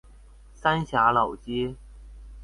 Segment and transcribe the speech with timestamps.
[0.55, 1.75] 三峽老街